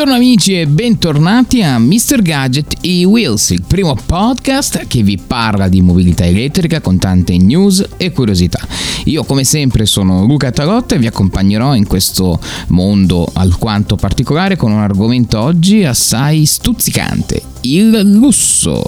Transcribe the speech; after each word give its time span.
Buongiorno 0.00 0.24
amici 0.26 0.58
e 0.58 0.66
bentornati 0.66 1.62
a 1.62 1.78
Mr. 1.78 2.22
Gadget 2.22 2.78
e 2.80 3.04
Wheels, 3.04 3.50
il 3.50 3.64
primo 3.66 3.94
podcast 3.94 4.86
che 4.86 5.02
vi 5.02 5.18
parla 5.18 5.68
di 5.68 5.82
mobilità 5.82 6.24
elettrica 6.24 6.80
con 6.80 6.96
tante 6.96 7.36
news 7.36 7.86
e 7.98 8.10
curiosità. 8.10 8.66
Io 9.04 9.24
come 9.24 9.44
sempre 9.44 9.84
sono 9.84 10.24
Luca 10.24 10.52
Tarotta 10.52 10.94
e 10.94 10.98
vi 10.98 11.06
accompagnerò 11.06 11.74
in 11.74 11.86
questo 11.86 12.40
mondo 12.68 13.28
alquanto 13.34 13.96
particolare 13.96 14.56
con 14.56 14.72
un 14.72 14.80
argomento 14.80 15.38
oggi 15.38 15.84
assai 15.84 16.46
stuzzicante, 16.46 17.42
il 17.60 18.00
lusso. 18.00 18.82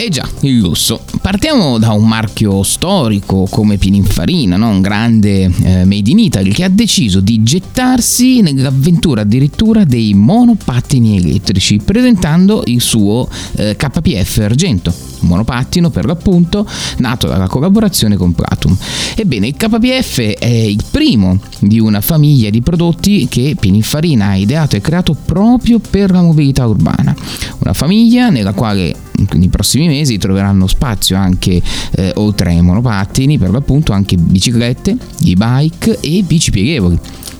Eh 0.00 0.10
già, 0.10 0.28
il 0.42 0.58
lusso. 0.58 1.00
Partiamo 1.20 1.76
da 1.76 1.90
un 1.90 2.06
marchio 2.06 2.62
storico 2.62 3.48
come 3.50 3.78
Pininfarina, 3.78 4.56
no? 4.56 4.68
un 4.68 4.80
grande 4.80 5.50
eh, 5.64 5.84
made 5.84 6.08
in 6.08 6.20
Italy 6.20 6.52
che 6.52 6.62
ha 6.62 6.68
deciso 6.68 7.18
di 7.18 7.42
gettarsi 7.42 8.40
nell'avventura 8.40 9.22
addirittura 9.22 9.82
dei 9.82 10.14
monopattini 10.14 11.16
elettrici, 11.16 11.78
presentando 11.78 12.62
il 12.66 12.80
suo 12.80 13.28
eh, 13.56 13.74
KPF 13.74 14.38
Argento 14.38 14.94
un 15.20 15.30
monopattino 15.30 15.90
per 15.90 16.04
l'appunto, 16.04 16.64
nato 16.98 17.26
dalla 17.26 17.48
collaborazione 17.48 18.16
con 18.16 18.34
Platum. 18.34 18.76
Ebbene, 19.16 19.48
il 19.48 19.56
KPF 19.56 20.20
è 20.38 20.46
il 20.46 20.84
primo 20.88 21.40
di 21.58 21.80
una 21.80 22.00
famiglia 22.00 22.50
di 22.50 22.62
prodotti 22.62 23.26
che 23.26 23.56
Pininfarina 23.58 24.28
ha 24.28 24.36
ideato 24.36 24.76
e 24.76 24.80
creato 24.80 25.16
proprio 25.24 25.80
per 25.80 26.12
la 26.12 26.22
mobilità 26.22 26.64
urbana. 26.66 27.12
Una 27.58 27.72
famiglia 27.72 28.28
nella 28.28 28.52
quale 28.52 28.94
nei 29.34 29.48
prossimi 29.48 29.86
mesi 29.86 30.18
troveranno 30.18 30.66
spazio 30.66 31.16
anche 31.16 31.60
eh, 31.92 32.12
oltre 32.16 32.50
ai 32.50 32.62
monopattini 32.62 33.38
per 33.38 33.50
l'appunto 33.50 33.92
anche 33.92 34.16
biciclette, 34.16 34.96
e-bike 35.24 35.98
e 36.00 36.22
bici 36.26 36.50
pieghevoli 36.50 36.98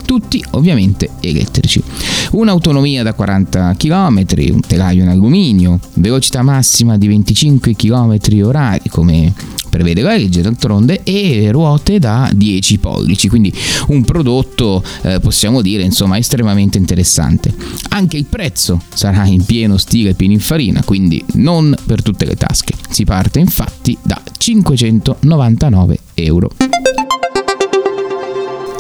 tutti 0.09 0.43
ovviamente 0.53 1.11
elettrici. 1.21 1.83
Un'autonomia 2.31 3.03
da 3.03 3.13
40 3.13 3.75
km, 3.77 4.25
un 4.53 4.61
telaio 4.67 5.03
in 5.03 5.09
alluminio, 5.09 5.79
velocità 5.95 6.41
massima 6.41 6.97
di 6.97 7.09
25 7.09 7.77
km 7.77 8.17
orari 8.43 8.89
come 8.89 9.35
prevede 9.79 10.03
la 10.03 10.19
d'altronde 10.19 11.03
e 11.05 11.51
ruote 11.53 12.01
da 12.01 12.29
10 12.35 12.79
pollici 12.79 13.29
quindi 13.29 13.55
un 13.89 14.05
prodotto 14.05 14.83
eh, 15.03 15.21
possiamo 15.21 15.63
dire 15.63 15.85
insomma 15.85 16.19
estremamente 16.19 16.79
interessante. 16.79 17.55
Anche 17.91 18.17
il 18.17 18.25
prezzo 18.25 18.83
sarà 18.93 19.25
in 19.27 19.45
pieno 19.45 19.77
stile 19.77 20.15
Pininfarina 20.15 20.83
quindi 20.85 21.25
non 21.35 21.77
per 21.87 22.03
tutte 22.03 22.25
le 22.25 22.35
tasche. 22.35 22.75
Si 22.91 23.05
parte 23.05 23.39
infatti 23.39 23.97
da 24.03 24.21
599 24.37 25.99
euro. 26.15 26.51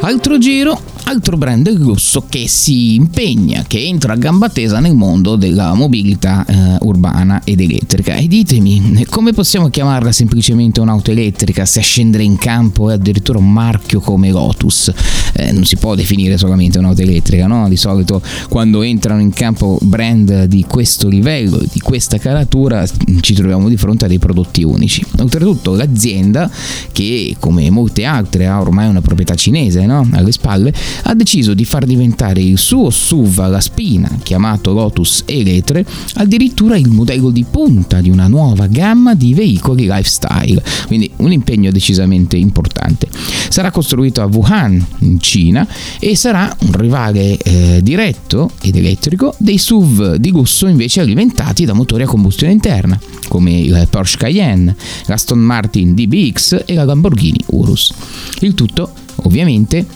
Altro 0.00 0.38
giro, 0.38 0.80
altro 1.08 1.38
brand 1.38 1.66
lusso 1.74 2.26
che 2.28 2.48
si 2.48 2.94
impegna, 2.96 3.64
che 3.66 3.82
entra 3.82 4.12
a 4.12 4.16
gamba 4.16 4.50
tesa 4.50 4.78
nel 4.78 4.94
mondo 4.94 5.36
della 5.36 5.72
mobilità 5.72 6.44
eh, 6.44 6.76
urbana 6.80 7.40
ed 7.44 7.62
elettrica. 7.62 8.16
E 8.16 8.28
ditemi, 8.28 9.06
come 9.08 9.32
possiamo 9.32 9.70
chiamarla 9.70 10.12
semplicemente 10.12 10.80
un'auto 10.80 11.10
elettrica 11.10 11.64
se 11.64 11.80
a 11.80 11.82
scendere 11.82 12.24
in 12.24 12.36
campo 12.36 12.90
è 12.90 12.94
addirittura 12.94 13.38
un 13.38 13.50
marchio 13.50 14.00
come 14.00 14.30
Lotus? 14.30 14.92
Eh, 15.32 15.50
non 15.50 15.64
si 15.64 15.76
può 15.76 15.94
definire 15.94 16.36
solamente 16.36 16.78
un'auto 16.78 17.00
elettrica, 17.00 17.46
no? 17.46 17.70
Di 17.70 17.78
solito 17.78 18.20
quando 18.50 18.82
entrano 18.82 19.22
in 19.22 19.30
campo 19.30 19.78
brand 19.80 20.44
di 20.44 20.66
questo 20.68 21.08
livello, 21.08 21.58
di 21.72 21.80
questa 21.80 22.18
caratura, 22.18 22.86
ci 23.20 23.32
troviamo 23.32 23.70
di 23.70 23.78
fronte 23.78 24.04
a 24.04 24.08
dei 24.08 24.18
prodotti 24.18 24.62
unici. 24.62 25.02
Oltretutto 25.20 25.74
l'azienda, 25.74 26.50
che 26.92 27.34
come 27.38 27.70
molte 27.70 28.04
altre 28.04 28.46
ha 28.46 28.60
ormai 28.60 28.88
una 28.88 29.00
proprietà 29.00 29.34
cinese, 29.34 29.86
no? 29.86 30.06
alle 30.12 30.32
spalle, 30.32 30.74
ha 31.04 31.14
deciso 31.14 31.54
di 31.54 31.64
far 31.64 31.84
diventare 31.84 32.40
il 32.40 32.58
suo 32.58 32.90
SUV 32.90 33.40
alla 33.40 33.60
spina, 33.60 34.18
chiamato 34.22 34.72
Lotus 34.72 35.22
Eletre, 35.26 35.84
addirittura 36.14 36.76
il 36.76 36.88
modello 36.88 37.30
di 37.30 37.44
punta 37.48 38.00
di 38.00 38.10
una 38.10 38.26
nuova 38.26 38.66
gamma 38.66 39.14
di 39.14 39.34
veicoli 39.34 39.84
lifestyle, 39.84 40.62
quindi 40.86 41.10
un 41.16 41.32
impegno 41.32 41.70
decisamente 41.70 42.36
importante. 42.36 43.08
Sarà 43.48 43.70
costruito 43.70 44.20
a 44.20 44.26
Wuhan, 44.26 44.84
in 45.00 45.20
Cina, 45.20 45.66
e 45.98 46.16
sarà 46.16 46.54
un 46.60 46.72
rivale 46.72 47.36
eh, 47.38 47.80
diretto 47.82 48.50
ed 48.62 48.76
elettrico 48.76 49.34
dei 49.38 49.58
SUV 49.58 50.16
di 50.16 50.30
lusso 50.30 50.66
invece 50.66 51.00
alimentati 51.00 51.64
da 51.64 51.72
motori 51.72 52.02
a 52.02 52.06
combustione 52.06 52.52
interna, 52.52 52.98
come 53.28 53.58
il 53.58 53.86
Porsche 53.90 54.18
Cayenne, 54.18 54.76
l'Aston 55.06 55.38
Martin 55.38 55.94
DBX 55.94 56.62
e 56.64 56.74
la 56.74 56.84
Lamborghini 56.84 57.40
Urus. 57.46 57.92
Il 58.40 58.54
tutto 58.54 58.92
ovviamente 59.22 59.86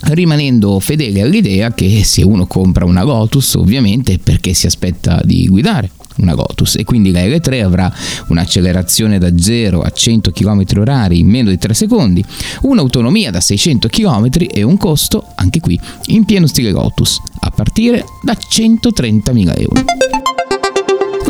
rimanendo 0.00 0.78
fedele 0.80 1.22
all'idea 1.22 1.72
che 1.72 2.02
se 2.04 2.22
uno 2.22 2.46
compra 2.46 2.84
una 2.84 3.02
Lotus 3.02 3.54
ovviamente 3.54 4.14
è 4.14 4.18
perché 4.18 4.54
si 4.54 4.66
aspetta 4.66 5.20
di 5.24 5.46
guidare 5.48 5.90
una 6.18 6.34
Lotus 6.34 6.76
e 6.76 6.84
quindi 6.84 7.10
la 7.10 7.20
L3 7.20 7.62
avrà 7.62 7.92
un'accelerazione 8.28 9.18
da 9.18 9.36
0 9.36 9.82
a 9.82 9.90
100 9.90 10.30
km 10.30 10.62
h 10.62 11.08
in 11.12 11.28
meno 11.28 11.50
di 11.50 11.58
3 11.58 11.74
secondi, 11.74 12.24
un'autonomia 12.62 13.30
da 13.30 13.40
600 13.40 13.88
km 13.88 14.28
e 14.50 14.62
un 14.62 14.76
costo, 14.76 15.24
anche 15.36 15.60
qui, 15.60 15.78
in 16.06 16.24
pieno 16.24 16.46
stile 16.46 16.70
Lotus, 16.70 17.20
a 17.40 17.50
partire 17.50 18.04
da 18.22 18.36
130.000 18.36 19.60
euro. 19.60 19.97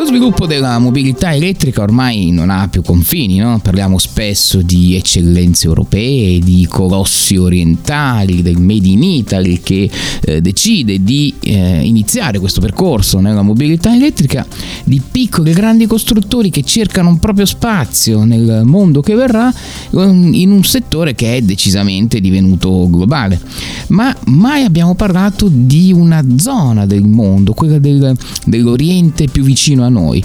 Sviluppo 0.08 0.46
della 0.46 0.78
mobilità 0.78 1.34
elettrica 1.34 1.82
ormai 1.82 2.30
non 2.30 2.48
ha 2.48 2.66
più 2.68 2.80
confini, 2.80 3.36
no? 3.36 3.60
parliamo 3.62 3.98
spesso 3.98 4.62
di 4.62 4.96
eccellenze 4.96 5.66
europee, 5.66 6.38
di 6.38 6.66
colossi 6.66 7.36
orientali, 7.36 8.40
del 8.40 8.56
Made 8.56 8.88
in 8.88 9.02
Italy 9.02 9.60
che 9.60 9.90
eh, 10.22 10.40
decide 10.40 11.02
di 11.04 11.34
eh, 11.40 11.82
iniziare 11.84 12.38
questo 12.38 12.62
percorso 12.62 13.20
nella 13.20 13.42
mobilità 13.42 13.94
elettrica, 13.94 14.46
di 14.82 14.98
piccoli 14.98 15.50
e 15.50 15.52
grandi 15.52 15.86
costruttori 15.86 16.48
che 16.48 16.62
cercano 16.62 17.10
un 17.10 17.18
proprio 17.18 17.44
spazio 17.44 18.24
nel 18.24 18.62
mondo 18.64 19.02
che 19.02 19.14
verrà 19.14 19.52
um, 19.90 20.32
in 20.32 20.50
un 20.50 20.64
settore 20.64 21.14
che 21.14 21.36
è 21.36 21.42
decisamente 21.42 22.18
divenuto 22.20 22.88
globale. 22.88 23.38
Ma 23.88 24.14
mai 24.26 24.64
abbiamo 24.64 24.94
parlato 24.94 25.48
di 25.50 25.92
una 25.92 26.24
zona 26.36 26.86
del 26.86 27.04
mondo, 27.04 27.52
quella 27.54 27.78
del, 27.78 28.16
dell'Oriente 28.44 29.26
più 29.28 29.42
vicino 29.42 29.84
a 29.84 29.88
noi. 29.88 30.22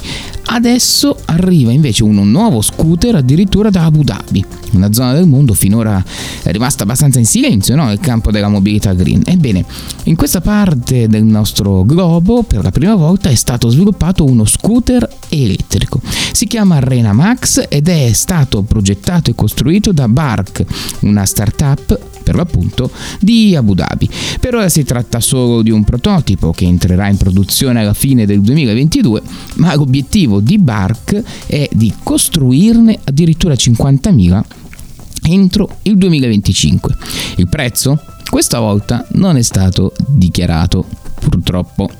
Adesso 0.54 1.18
arriva 1.24 1.72
invece 1.72 2.04
un 2.04 2.30
nuovo 2.30 2.60
scooter 2.60 3.16
addirittura 3.16 3.70
da 3.70 3.86
Abu 3.86 4.04
Dhabi, 4.04 4.44
una 4.74 4.92
zona 4.92 5.12
del 5.12 5.26
mondo 5.26 5.52
finora 5.52 6.00
rimasta 6.44 6.84
abbastanza 6.84 7.18
in 7.18 7.26
silenzio 7.26 7.74
no? 7.74 7.86
nel 7.86 7.98
campo 7.98 8.30
della 8.30 8.48
mobilità 8.48 8.92
green. 8.92 9.22
Ebbene, 9.24 9.64
in 10.04 10.14
questa 10.14 10.40
parte 10.40 11.08
del 11.08 11.24
nostro 11.24 11.84
globo 11.84 12.44
per 12.44 12.62
la 12.62 12.70
prima 12.70 12.94
volta 12.94 13.30
è 13.30 13.34
stato 13.34 13.68
sviluppato 13.68 14.24
uno 14.24 14.44
scooter 14.44 15.08
elettrico. 15.28 16.00
Si 16.30 16.46
chiama 16.46 16.78
Rena 16.78 17.12
Max 17.12 17.66
ed 17.68 17.88
è 17.88 18.12
stato 18.12 18.62
progettato 18.62 19.30
e 19.30 19.34
costruito 19.34 19.90
da 19.90 20.06
Bark, 20.06 20.64
una 21.00 21.24
startup 21.24 22.12
per 22.24 22.34
l'appunto 22.34 22.90
di 23.20 23.54
Abu 23.54 23.74
Dhabi. 23.74 24.08
Per 24.40 24.54
ora 24.54 24.68
si 24.68 24.82
tratta 24.82 25.20
solo 25.20 25.62
di 25.62 25.70
un 25.70 25.84
prototipo 25.84 26.52
che 26.52 26.64
entrerà 26.64 27.08
in 27.08 27.18
produzione 27.18 27.80
alla 27.80 27.92
fine 27.92 28.24
del 28.26 28.40
2022, 28.40 29.22
ma 29.56 29.74
l'obiettivo 29.76 30.40
di 30.44 30.58
Bark 30.58 31.20
è 31.46 31.68
di 31.72 31.92
costruirne 32.02 33.00
addirittura 33.04 33.54
50.000 33.54 34.42
entro 35.22 35.78
il 35.82 35.96
2025. 35.96 36.94
Il 37.36 37.48
prezzo? 37.48 38.00
Questa 38.28 38.58
volta 38.58 39.06
non 39.12 39.36
è 39.36 39.42
stato 39.42 39.92
dichiarato, 40.06 40.86
purtroppo. 41.18 41.90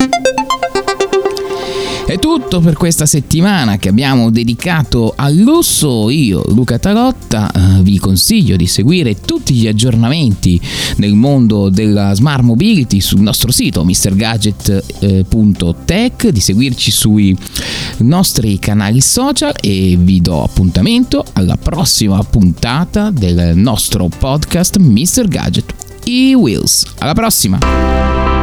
È 2.05 2.19
tutto 2.19 2.59
per 2.59 2.75
questa 2.75 3.07
settimana 3.07 3.77
che 3.77 3.89
abbiamo 3.89 4.29
dedicato 4.29 5.13
al 5.15 5.35
lusso. 5.35 6.11
Io, 6.11 6.43
Luca 6.49 6.77
Tarotta, 6.77 7.51
eh, 7.51 7.81
vi 7.81 7.97
consiglio 7.97 8.55
di 8.55 8.67
seguire 8.67 9.19
tutti 9.19 9.55
gli 9.55 9.65
aggiornamenti 9.67 10.61
nel 10.97 11.15
mondo 11.15 11.69
della 11.69 12.13
smart 12.13 12.43
mobility 12.43 13.01
sul 13.01 13.21
nostro 13.21 13.51
sito 13.51 13.83
mrgadget.tech, 13.83 16.27
di 16.27 16.39
seguirci 16.39 16.91
sui 16.91 17.35
nostri 17.97 18.59
canali 18.59 19.01
social 19.01 19.55
e 19.59 19.97
vi 19.99 20.21
do 20.21 20.43
appuntamento 20.43 21.25
alla 21.33 21.57
prossima 21.57 22.21
puntata 22.21 23.09
del 23.09 23.57
nostro 23.57 24.09
podcast 24.15 24.77
Mr. 24.77 25.27
Gadget 25.27 25.73
e 26.03 26.35
Wheels. 26.35 26.85
Alla 26.99 27.13
prossima! 27.13 28.34